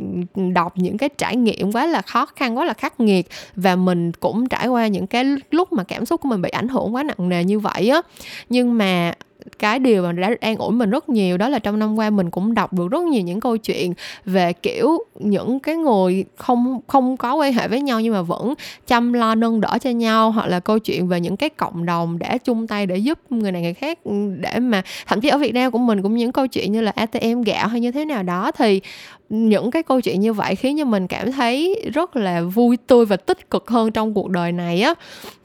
[0.53, 4.11] đọc những cái trải nghiệm quá là khó khăn, quá là khắc nghiệt, và mình
[4.11, 7.03] cũng trải qua những cái lúc mà cảm xúc của mình bị ảnh hưởng quá
[7.03, 8.01] nặng nề như vậy á.
[8.49, 9.13] Nhưng mà
[9.59, 12.29] cái điều mà đã an ủi mình rất nhiều đó là trong năm qua mình
[12.29, 13.93] cũng đọc được rất nhiều những câu chuyện
[14.25, 18.53] về kiểu những cái người không không có quan hệ với nhau nhưng mà vẫn
[18.87, 22.19] chăm lo nâng đỡ cho nhau hoặc là câu chuyện về những cái cộng đồng
[22.19, 25.37] để chung tay để giúp người này người khác ừ, để mà thậm chí ở
[25.37, 28.05] Việt Nam của mình cũng những câu chuyện như là ATM gạo hay như thế
[28.05, 28.51] nào đó.
[28.51, 28.81] Thì
[29.29, 33.05] những cái câu chuyện như vậy khiến cho mình cảm thấy rất là vui tươi
[33.05, 34.93] và tích cực hơn trong cuộc đời này á.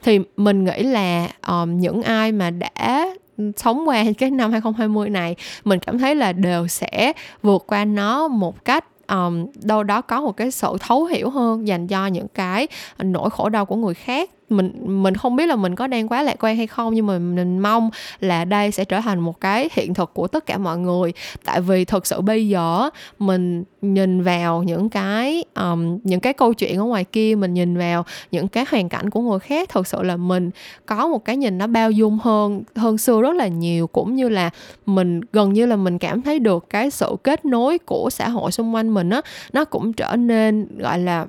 [0.03, 3.07] Thì mình nghĩ là um, những ai mà đã
[3.57, 8.27] sống qua cái năm 2020 này mình cảm thấy là đều sẽ vượt qua nó
[8.27, 12.27] một cách um, đâu đó có một cái sự thấu hiểu hơn dành cho những
[12.27, 12.67] cái
[12.97, 16.23] nỗi khổ đau của người khác mình mình không biết là mình có đang quá
[16.23, 19.69] lạc quan hay không nhưng mà mình mong là đây sẽ trở thành một cái
[19.73, 21.13] hiện thực của tất cả mọi người.
[21.45, 26.53] Tại vì thực sự bây giờ mình nhìn vào những cái um, những cái câu
[26.53, 29.87] chuyện ở ngoài kia mình nhìn vào những cái hoàn cảnh của người khác thực
[29.87, 30.51] sự là mình
[30.85, 33.87] có một cái nhìn nó bao dung hơn hơn xưa rất là nhiều.
[33.87, 34.49] Cũng như là
[34.85, 38.51] mình gần như là mình cảm thấy được cái sự kết nối của xã hội
[38.51, 39.21] xung quanh mình á
[39.53, 41.25] nó cũng trở nên gọi là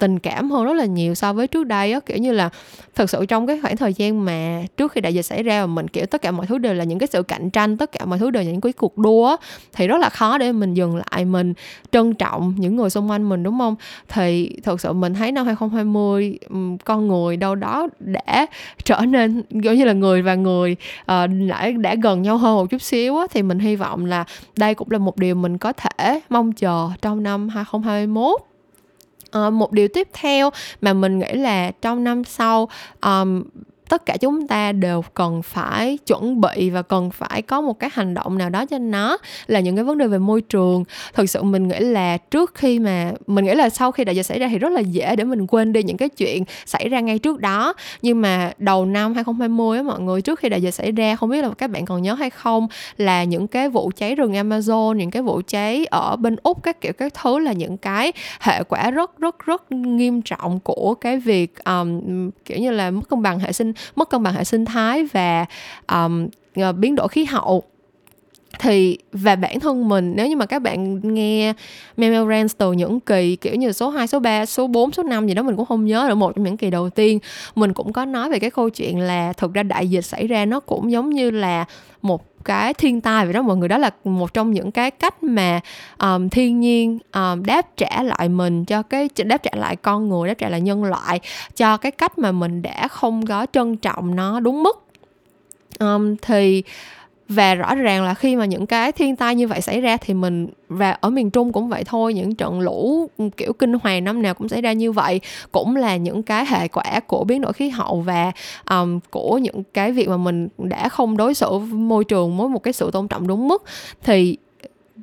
[0.00, 2.00] tình cảm hơn rất là nhiều so với trước đây á.
[2.00, 2.50] Kiểu như là
[2.94, 5.66] thật sự trong cái khoảng thời gian mà trước khi đại dịch xảy ra mà
[5.66, 8.04] mình kiểu tất cả mọi thứ đều là những cái sự cạnh tranh tất cả
[8.04, 9.36] mọi thứ đều là những cái cuộc đua á,
[9.72, 11.54] thì rất là khó để mình dừng lại mình
[11.92, 13.76] trân trọng những người xung quanh mình đúng không?
[14.08, 16.38] Thì thật sự mình thấy năm 2020
[16.84, 18.46] con người đâu đó đã
[18.84, 21.06] trở nên giống như là người và người uh,
[21.48, 24.24] đã đã gần nhau hơn một chút xíu á, thì mình hy vọng là
[24.56, 28.49] đây cũng là một điều mình có thể mong chờ trong năm 2021
[29.38, 32.68] uh, một điều tiếp theo mà mình nghĩ là trong năm sau
[33.02, 33.42] um,
[33.90, 37.90] tất cả chúng ta đều cần phải chuẩn bị và cần phải có một cái
[37.92, 40.84] hành động nào đó cho nó là những cái vấn đề về môi trường.
[41.14, 44.22] Thực sự mình nghĩ là trước khi mà mình nghĩ là sau khi đại dịch
[44.22, 47.00] xảy ra thì rất là dễ để mình quên đi những cái chuyện xảy ra
[47.00, 47.74] ngay trước đó.
[48.02, 51.30] Nhưng mà đầu năm 2020 á mọi người trước khi đại dịch xảy ra không
[51.30, 54.92] biết là các bạn còn nhớ hay không là những cái vụ cháy rừng Amazon
[54.92, 58.62] những cái vụ cháy ở bên Úc các kiểu các thứ là những cái hệ
[58.64, 62.00] quả rất rất rất nghiêm trọng của cái việc um,
[62.44, 65.46] kiểu như là mất cân bằng hệ sinh mất cân bằng hệ sinh thái và
[65.92, 66.28] um,
[66.80, 67.62] biến đổi khí hậu.
[68.58, 71.52] Thì và bản thân mình nếu như mà các bạn nghe
[71.96, 75.26] Memo Rants từ những kỳ kiểu như số 2, số 3, số 4, số 5
[75.26, 77.18] gì đó mình cũng không nhớ được một trong những kỳ đầu tiên.
[77.54, 80.44] Mình cũng có nói về cái câu chuyện là thực ra đại dịch xảy ra
[80.44, 81.64] nó cũng giống như là
[82.02, 83.42] một cái thiên tai vậy đó.
[83.42, 85.60] Mọi người đó là một trong những cái cách mà
[85.98, 90.28] um, thiên nhiên um, đáp trả lại mình cho cái đáp trả lại con người
[90.28, 91.20] đáp trả lại nhân loại
[91.56, 94.84] cho cái cách mà mình đã không có trân trọng nó đúng mức.
[95.78, 96.62] Um, thì
[97.30, 100.14] và rõ ràng là khi mà những cái thiên tai như vậy xảy ra thì
[100.14, 104.04] mình và ở miền Trung cũng vậy thôi những trận lũ ừ, kiểu kinh hoàng
[104.04, 105.20] năm nào cũng xảy ra như vậy
[105.52, 108.32] cũng là những cái hệ quả của biến đổi khí hậu và
[108.70, 112.62] um, của những cái việc mà mình đã không đối xử môi trường với một
[112.62, 113.62] cái sự tôn trọng đúng mức.
[114.02, 114.36] Thì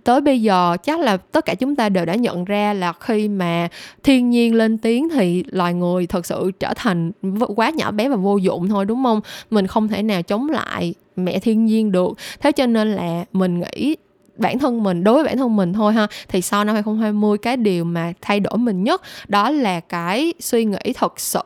[0.04, 3.28] tới bây giờ chắc là tất cả chúng ta đều đã nhận ra là khi
[3.28, 3.68] mà
[4.04, 7.12] thiên nhiên lên tiếng thì loài người thật sự trở thành
[7.56, 9.22] quá nhỏ bé và vô dụng thôi đúng không?
[9.50, 12.18] Mình không thể nào chống lại mẹ thiên nhiên được.
[12.40, 13.96] Thế cho nên là mình nghĩ
[14.38, 17.58] bản thân mình đối với bản thân mình thôi ha thì sau năm 2020 cái
[17.58, 21.42] điều mà thay đổi mình nhất đó là cái suy nghĩ thật sự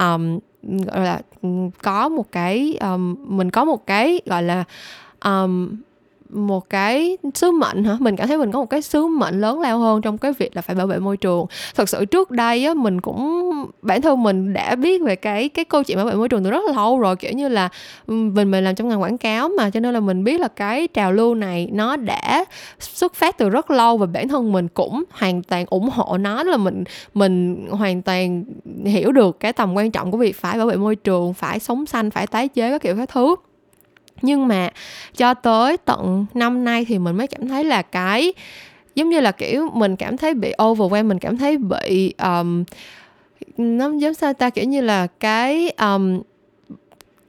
[0.00, 1.20] um, gọi là
[1.82, 4.64] có một cái um, mình có một cái gọi là
[5.24, 5.76] um,
[6.30, 7.96] một cái sứ mệnh hả?
[8.00, 10.56] Mình cảm thấy mình có một cái sứ mệnh lớn lao hơn trong cái việc
[10.56, 11.46] là phải bảo vệ môi trường.
[11.74, 15.64] Thật sự trước đây á, mình cũng, bản thân mình đã biết về cái cái
[15.64, 17.16] câu chuyện bảo vệ môi trường từ rất là lâu rồi.
[17.16, 17.68] Kiểu như là
[18.06, 20.88] mình mình làm trong ngành quảng cáo mà, cho nên là mình biết là cái
[20.88, 22.44] trào lưu này nó đã
[22.78, 26.42] xuất phát từ rất lâu và bản thân mình cũng hoàn toàn ủng hộ nó.
[26.42, 26.84] Là mình
[27.14, 28.44] mình hoàn toàn
[28.84, 31.86] hiểu được cái tầm quan trọng của việc phải bảo vệ môi trường, phải sống
[31.86, 33.34] xanh, phải tái chế các kiểu các thứ
[34.22, 34.68] nhưng mà
[35.16, 38.32] cho tới tận năm nay thì mình mới cảm thấy là cái
[38.94, 42.64] giống như là kiểu mình cảm thấy bị overwhelm mình cảm thấy bị um,
[43.56, 46.20] nó giống sao ta kiểu như là cái um,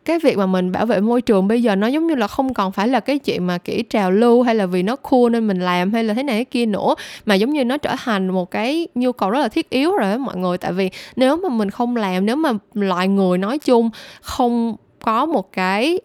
[0.08, 2.54] cái việc mà mình bảo vệ môi trường bây giờ nó giống như là không
[2.54, 5.48] còn phải là cái chuyện mà kiểu trào lưu hay là vì nó cool nên
[5.48, 6.96] mình làm hay là thế này thế kia nữa
[7.26, 10.12] mà giống như nó trở thành một cái nhu cầu rất là thiết yếu rồi
[10.12, 10.58] đó mọi người.
[10.58, 13.90] Tại vì nếu mà mình không làm nếu mà loại người nói chung
[14.22, 14.76] không
[15.08, 16.00] có một cái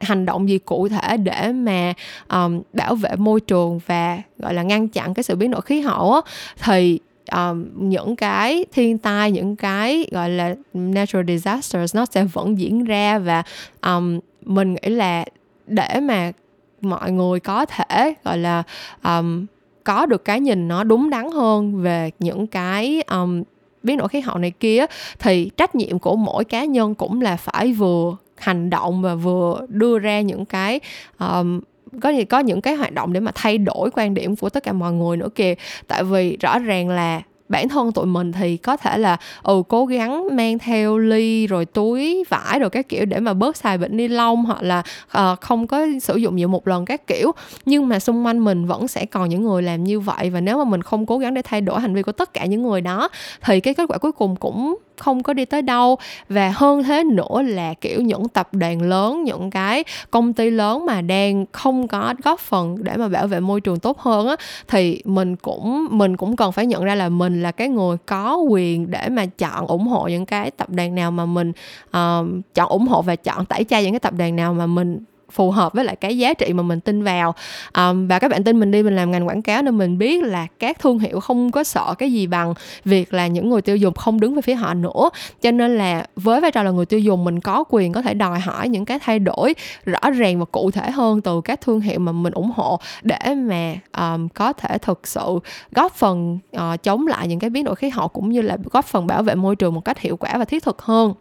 [0.00, 1.92] hành động gì cụ thể để mà
[2.30, 5.80] um, bảo vệ môi trường và gọi là ngăn chặn cái sự biến đổi khí
[5.80, 6.20] hậu á,
[6.62, 7.00] thì
[7.32, 12.84] um, những cái thiên tai những cái gọi là natural disasters nó sẽ vẫn diễn
[12.84, 13.42] ra và
[13.82, 15.24] um, mình nghĩ là
[15.66, 16.32] để mà
[16.80, 18.62] mọi người có thể gọi là
[19.04, 19.46] um,
[19.84, 23.42] có được cái nhìn nó đúng đắn hơn về những cái um,
[23.82, 24.86] biến đổi khí hậu này kia
[25.18, 29.60] thì trách nhiệm của mỗi cá nhân cũng là phải vừa hành động và vừa
[29.68, 30.80] đưa ra những cái
[31.18, 31.60] um,
[32.00, 34.62] có gì có những cái hoạt động để mà thay đổi quan điểm của tất
[34.62, 35.54] cả mọi người nữa kìa.
[35.86, 39.86] Tại vì rõ ràng là bản thân tụi mình thì có thể là ừ cố
[39.86, 43.92] gắng mang theo ly rồi túi vải rồi các kiểu để mà bớt xài bịch
[43.92, 44.82] ni lông hoặc là
[45.18, 47.32] uh, không có sử dụng nhiều một lần các kiểu.
[47.64, 50.58] Nhưng mà xung quanh mình vẫn sẽ còn những người làm như vậy và nếu
[50.58, 52.80] mà mình không cố gắng để thay đổi hành vi của tất cả những người
[52.80, 53.08] đó
[53.40, 55.98] thì cái kết quả cuối cùng cũng không có đi tới đâu.
[56.28, 60.86] Và hơn thế nữa là kiểu những tập đoàn lớn những cái công ty lớn
[60.86, 64.36] mà đang không có góp phần để mà bảo vệ môi trường tốt hơn á
[64.68, 68.36] thì mình cũng mình cũng cần phải nhận ra là mình là cái người có
[68.36, 71.52] quyền để mà chọn ủng hộ những cái tập đoàn nào mà mình
[71.86, 74.98] uh, chọn ủng hộ và chọn tẩy chay những cái tập đoàn nào mà mình
[75.34, 77.34] phù hợp với lại cái giá trị mà mình tin vào.
[77.78, 80.22] Um, và các bạn tin mình đi mình làm ngành quảng cáo nên mình biết
[80.22, 83.76] là các thương hiệu không có sợ cái gì bằng việc là những người tiêu
[83.76, 85.10] dùng không đứng về phía họ nữa.
[85.42, 88.14] Cho nên là với vai trò là người tiêu dùng mình có quyền có thể
[88.14, 91.80] đòi hỏi những cái thay đổi rõ ràng và cụ thể hơn từ các thương
[91.80, 95.38] hiệu mà mình ủng hộ để mà um, có thể thực sự
[95.72, 98.84] góp phần uh, chống lại những cái biến đổi khí hậu cũng như là góp
[98.84, 101.14] phần bảo vệ môi trường một cách hiệu quả và thiết thực hơn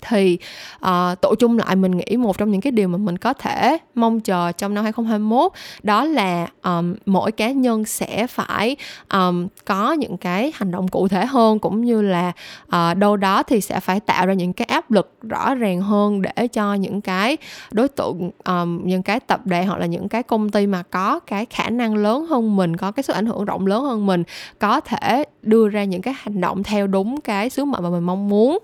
[0.00, 0.38] thì
[0.80, 3.32] à, uh, tổ chung lại mình nghĩ một trong những cái điều mà mình có
[3.32, 8.76] thể mong chờ trong năm 2021 đó là um, mỗi cá nhân sẽ phải
[9.12, 12.32] um, có những cái hành động cụ thể hơn cũng như là
[12.66, 16.22] uh, đâu đó thì sẽ phải tạo ra những cái áp lực rõ ràng hơn
[16.22, 17.36] để cho những cái
[17.72, 21.20] đối tượng um, những cái tập đoàn hoặc là những cái công ty mà có
[21.20, 24.22] cái khả năng lớn hơn mình có cái sức ảnh hưởng rộng lớn hơn mình
[24.58, 28.04] có thể đưa ra những cái hành động theo đúng cái sứ mệnh mà mình
[28.04, 28.58] mong muốn.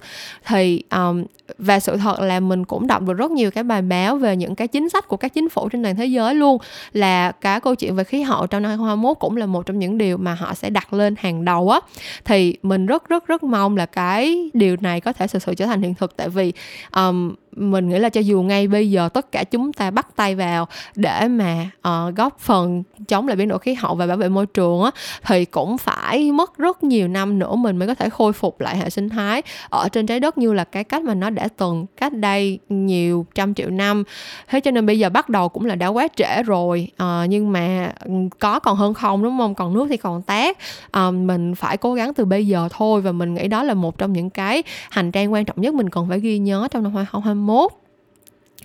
[0.47, 1.25] Thì um,
[1.59, 4.55] và sự thật là mình cũng đọc được rất nhiều cái bài báo về những
[4.55, 6.59] cái chính sách của các chính phủ trên toàn thế giới luôn
[6.93, 9.99] là cả câu chuyện về khí hậu trong năm 2021 cũng là một trong những
[9.99, 11.81] điều mà họ sẽ đặt lên hàng đầu á.
[12.25, 15.67] Thì mình rất rất rất mong là cái điều này có thể thực sự trở
[15.67, 16.53] thành hiện thực tại vì
[16.95, 20.35] um, mình nghĩ là cho dù ngay bây giờ tất cả chúng ta bắt tay
[20.35, 24.29] vào để mà uh, góp phần chống lại biến đổi khí hậu và bảo vệ
[24.29, 24.90] môi trường á
[25.27, 28.77] thì cũng phải mất rất nhiều năm nữa mình mới có thể khôi phục lại
[28.77, 31.87] hệ sinh thái ở trên trái đất như là cái cách mà nó đã từng
[31.97, 34.05] cách đây nhiều trăm triệu năm.
[34.49, 37.53] Thế cho nên bây giờ bắt đầu cũng là đã quá trễ rồi uh, nhưng
[37.53, 39.55] mà ừ, có còn hơn không đúng không?
[39.55, 43.01] Còn nước thì còn tát uh, ờ, mình phải cố gắng từ bây giờ thôi
[43.01, 45.90] và mình nghĩ đó là một trong những cái hành trang quan trọng nhất mình
[45.90, 47.87] cần phải ghi nhớ trong năm 2021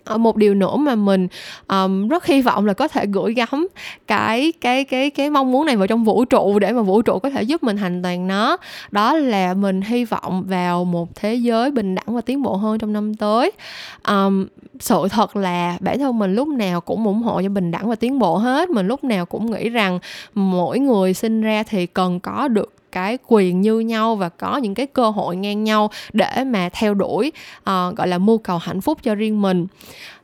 [0.04, 1.28] ờ, một điều nữa mà mình
[1.68, 3.68] um, rất hy vọng là có thể gửi gắm
[4.08, 7.20] cái cái cái cái mong muốn này vào trong vũ trụ để mà vũ trụ
[7.20, 8.58] có thể giúp mình thành toàn nó.
[8.92, 12.80] Đó là mình hy vọng vào một thế giới bình đẳng và tiến bộ hơn
[12.80, 13.52] trong năm tới.
[14.08, 14.48] Um,
[14.80, 17.96] sự thật là bản thân mình lúc nào cũng ủng hộ cho bình đẳng và
[17.96, 18.70] tiến bộ hết.
[18.70, 20.00] Mình lúc nào cũng nghĩ rằng
[20.34, 24.76] mỗi người sinh ra thì cần có được cái quyền như nhau và có những
[24.76, 28.82] cái cơ hội ngang nhau để mà theo đuổi uh, gọi là mưu cầu hạnh
[28.82, 29.68] phúc cho riêng mình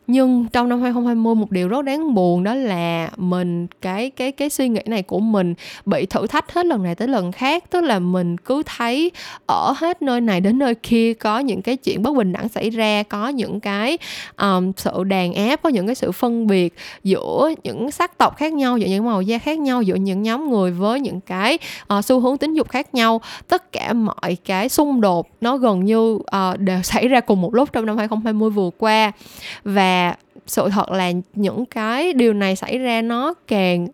[0.08, 4.50] nhưng trong năm 2020 một điều rất đáng buồn đó là mình cái cái cái
[4.50, 5.54] suy nghĩ này của mình
[5.86, 7.64] bị thử thách hết lần này tới lần khác.
[7.70, 9.12] Tức là mình cứ thấy
[9.46, 12.70] ở hết nơi này đến nơi kia có những cái chuyện bất bình đẳng xảy
[12.70, 13.98] ra có những cái
[14.42, 18.54] um, sự đàn áp có những cái sự phân biệt giữa những sắc tộc khác
[18.54, 21.58] nhau giữa những màu da khác nhau giữa những nhóm người với những cái
[21.98, 23.22] uh, xu hướng tính dục khác nhau.
[23.48, 26.24] Tất cả mọi cái xung đột nó gần như uh,
[26.58, 29.12] đều xảy ra cùng một lúc trong năm 2020 vừa qua.
[29.64, 29.97] Và
[30.46, 33.88] sự thật là những cái điều này xảy ra nó càng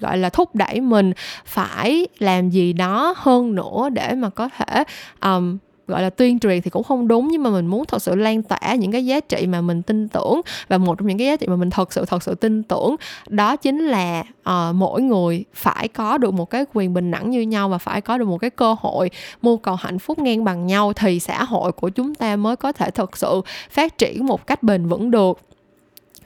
[0.00, 1.12] gọi là thúc đẩy mình
[1.44, 4.84] phải làm gì đó hơn nữa để mà có thể
[5.20, 8.14] um, gọi là tuyên truyền thì cũng không đúng nhưng mà mình muốn thật sự
[8.14, 11.26] lan tỏa những cái giá trị mà mình tin tưởng và một trong những cái
[11.26, 12.96] giá trị mà mình thật sự thật sự tin tưởng
[13.28, 17.40] đó chính là uh, mỗi người phải có được một cái quyền bình đẳng như
[17.40, 19.10] nhau và phải có được một cái cơ hội
[19.42, 22.72] mưu cầu hạnh phúc ngang bằng nhau thì xã hội của chúng ta mới có
[22.72, 25.38] thể thật sự phát triển một cách bền vững được.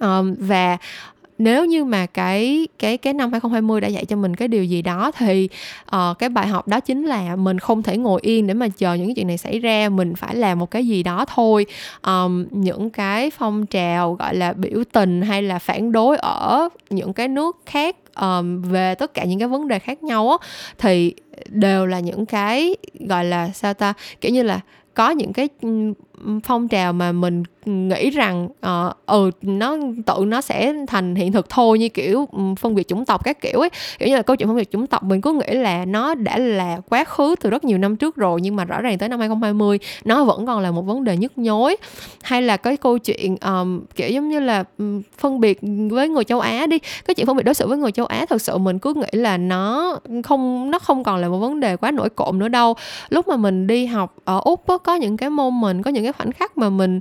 [0.00, 0.78] Um, và
[1.40, 4.82] nếu như mà cái cái cái năm 2020 đã dạy cho mình cái điều gì
[4.82, 5.48] đó thì
[5.96, 8.94] uh, cái bài học đó chính là mình không thể ngồi yên để mà chờ
[8.94, 9.88] những cái chuyện này xảy ra.
[9.88, 11.66] Mình phải làm một cái gì đó thôi.
[12.06, 17.12] Um, những cái phong trào gọi là biểu tình hay là phản đối ở những
[17.12, 20.46] cái nước khác um, về tất cả những cái vấn đề khác nhau á
[20.78, 21.14] thì
[21.48, 22.76] đều là những cái
[23.08, 24.60] gọi là sao ta kiểu như là
[24.94, 25.48] có những cái
[26.44, 31.50] phong trào mà mình nghĩ rằng uh, ừ nó tự nó sẽ thành hiện thực
[31.50, 33.70] thôi như kiểu ừ, phân biệt chủng tộc các kiểu ấy.
[33.98, 36.38] Kiểu như là câu chuyện phân biệt chủng tộc mình cứ nghĩ là nó đã
[36.38, 39.18] là quá khứ từ rất nhiều năm trước rồi nhưng mà rõ ràng tới năm
[39.20, 41.76] 2020 nó vẫn còn là một vấn đề nhức nhối.
[42.22, 45.58] Hay là cái câu chuyện um, kiểu giống như là ừ, phân biệt
[45.90, 46.78] với người châu Á đi.
[46.78, 49.18] Cái chuyện phân biệt đối xử với người châu Á thật sự mình cứ nghĩ
[49.20, 52.74] là nó không nó không còn là một vấn đề quá nổi cộm nữa đâu.
[53.08, 56.04] Lúc mà mình đi học ở úc á, có những cái môn mình có những
[56.04, 57.00] cái khoảnh khắc mà mình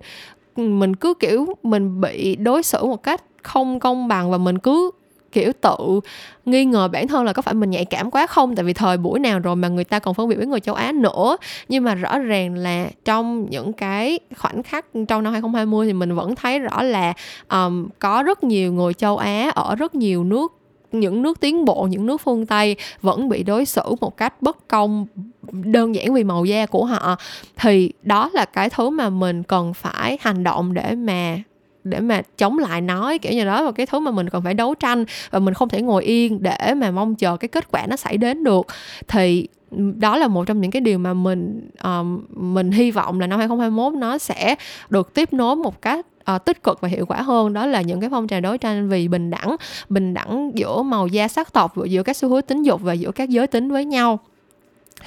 [0.55, 4.91] mình cứ kiểu mình bị đối xử một cách không công bằng và mình cứ
[5.31, 5.99] kiểu tự
[6.45, 8.55] nghi ngờ bản thân là có phải mình nhạy cảm quá không?
[8.55, 10.75] Tại vì thời buổi nào rồi mà người ta còn phân biệt với người châu
[10.75, 11.38] Á nữa.
[11.67, 16.15] Nhưng mà rõ ràng là trong những cái khoảnh khắc trong năm 2020 thì mình
[16.15, 17.13] vẫn thấy rõ là
[17.49, 20.53] um, có rất nhiều người châu Á ở rất nhiều nước
[20.91, 24.67] những nước tiến bộ những nước phương tây vẫn bị đối xử một cách bất
[24.67, 25.05] công
[25.51, 27.15] đơn giản vì màu da của họ
[27.57, 31.38] thì đó là cái thứ mà mình cần phải hành động để mà
[31.83, 34.53] để mà chống lại nó kiểu như đó là cái thứ mà mình cần phải
[34.53, 37.85] đấu tranh và mình không thể ngồi yên để mà mong chờ cái kết quả
[37.88, 38.67] nó xảy đến được.
[39.07, 39.47] Thì
[39.95, 43.39] đó là một trong những cái điều mà mình um, mình hy vọng là năm
[43.39, 44.55] 2021 nó sẽ
[44.89, 47.53] được tiếp nối một cách uh, tích cực và hiệu quả hơn.
[47.53, 49.55] Đó là những cái phong trào đấu tranh vì bình đẳng
[49.89, 53.12] bình đẳng giữa màu da sắc tộc giữa các xu hướng tính dục và giữa
[53.12, 54.19] các giới tính với nhau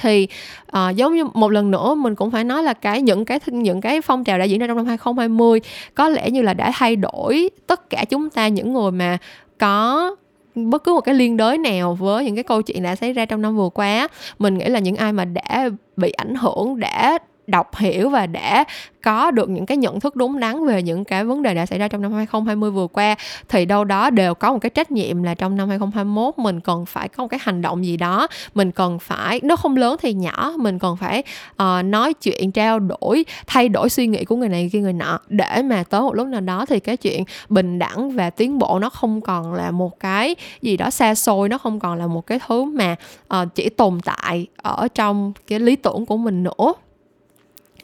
[0.01, 0.29] thì
[0.77, 3.81] uh, giống như một lần nữa mình cũng phải nói là cái những cái những
[3.81, 5.61] cái phong trào đã diễn ra trong năm 2020
[5.95, 9.19] có lẽ như là đã thay đổi tất cả chúng ta những người mà
[9.59, 10.17] có
[10.55, 13.25] bất cứ một cái liên đới nào với những cái câu chuyện đã xảy ra
[13.25, 17.19] trong năm vừa qua mình nghĩ là những ai mà đã bị ảnh hưởng đã
[17.47, 18.65] đọc hiểu và đã
[19.03, 21.79] có được những cái nhận thức đúng đắn về những cái vấn đề đã xảy
[21.79, 23.17] ra trong năm 2020 vừa qua
[23.49, 26.87] thì đâu đó đều có một cái trách nhiệm là trong năm 2021 mình cần
[26.87, 28.27] phải có một cái hành động gì đó.
[28.55, 32.79] Mình cần phải nó không lớn thì nhỏ mình cần phải uh, nói chuyện trao
[32.79, 35.19] đổi thay đổi suy nghĩ của người này kia người nọ.
[35.29, 38.79] Để mà tới một lúc nào đó thì cái chuyện bình đẳng và tiến bộ
[38.79, 42.27] nó không còn là một cái gì đó xa xôi nó không còn là một
[42.27, 42.97] cái thứ mà
[43.35, 46.73] uh, chỉ tồn tại ở trong cái lý tưởng của mình nữa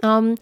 [0.02, 0.34] um,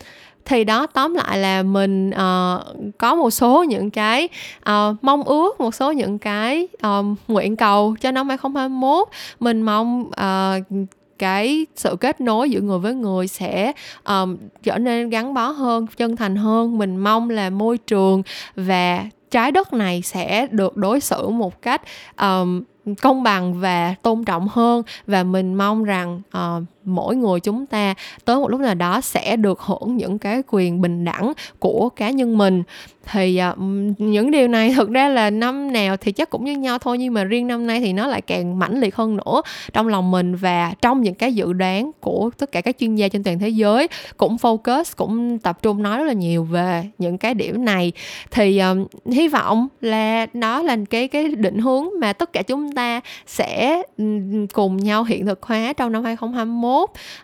[0.44, 2.60] thì đó tóm lại là mình uh,
[2.98, 4.28] có một số những cái
[4.70, 9.08] uh, mong ước một số những cái um, nguyện cầu cho năm 2021
[9.40, 10.88] mình mong uh,
[11.18, 13.72] cái sự kết nối giữa người với người sẽ
[14.04, 16.78] um, trở nên gắn bó hơn chân thành hơn.
[16.78, 18.22] Mình mong là môi trường
[18.56, 21.82] và trái đất này sẽ được đối xử một cách
[22.20, 22.62] um,
[23.02, 24.82] công bằng và tôn trọng hơn.
[25.06, 27.94] Và mình mong rằng uh, mỗi người chúng ta
[28.24, 32.10] tới một lúc nào đó sẽ được hưởng những cái quyền bình đẳng của cá
[32.10, 32.62] nhân mình.
[33.12, 33.58] Thì uh,
[33.98, 37.14] những điều này thực ra là năm nào thì chắc cũng như nhau thôi nhưng
[37.14, 39.42] mà riêng năm nay thì nó lại càng mãnh liệt hơn nữa.
[39.72, 43.08] Trong lòng mình và trong những cái dự đoán của tất cả các chuyên gia
[43.08, 47.18] trên toàn thế giới cũng focus cũng tập trung nói rất là nhiều về những
[47.18, 47.92] cái điểm này.
[48.30, 52.72] Thì um, hy vọng là đó là cái cái định hướng mà tất cả chúng
[52.72, 53.82] ta sẽ
[54.52, 56.75] cùng nhau hiện thực hóa trong năm 2021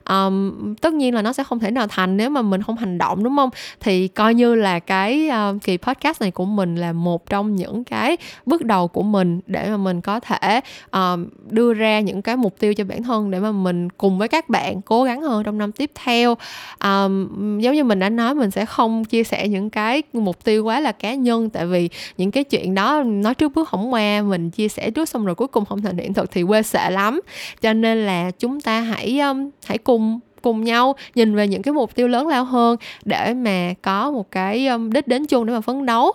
[0.09, 2.99] um, tất nhiên là nó sẽ không thể nào thành nếu mà mình không hành
[2.99, 3.51] động đúng không?
[3.81, 7.85] Thì coi như là cái uh, kỳ podcast này của mình là một trong những
[7.85, 10.61] cái bước đầu của mình để mà mình có thể
[10.93, 14.29] um, đưa ra những cái mục tiêu cho bản thân để mà mình cùng với
[14.29, 16.37] các bạn cố gắng hơn trong năm tiếp theo.
[16.85, 20.65] Um, giống như mình đã nói mình sẽ không chia sẻ những cái mục tiêu
[20.65, 24.23] quá là cá nhân tại vì những cái chuyện đó nói trước bước không qua
[24.23, 26.91] mình chia sẻ trước xong rồi cuối cùng không thành hiện thực thì quê sợ
[26.91, 27.21] lắm.
[27.61, 31.73] Cho nên là chúng ta hãy um, hãy cùng cùng nhau nhìn về những cái
[31.73, 35.53] mục tiêu lớn lao hơn để mà có một cái um, đích đến chung để
[35.53, 36.13] mà phấn đấu.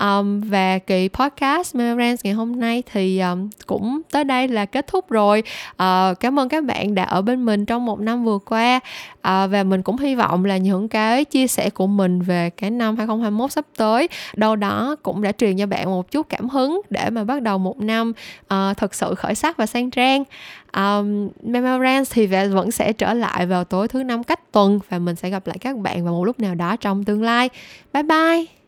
[0.00, 4.86] Um, và kỳ podcast Memorands ngày hôm nay thì um, cũng tới đây là kết
[4.86, 5.42] thúc rồi.
[5.70, 8.80] Uh, cảm ơn các bạn đã ở bên mình trong một năm vừa qua.
[9.18, 12.70] Uh, và mình cũng hy vọng là những cái chia sẻ của mình về cái
[12.70, 16.80] năm 2021 sắp tới đâu đó cũng đã truyền cho bạn một chút cảm hứng
[16.90, 20.24] để mà bắt đầu một năm uh, thật sự khởi sắc và sang trang
[20.76, 25.16] um, Memorance thì vẫn sẽ trở lại vào tối thứ năm cách tuần và mình
[25.16, 27.50] sẽ gặp lại các bạn vào một lúc nào đó trong tương lai.
[27.92, 28.59] Bye bye!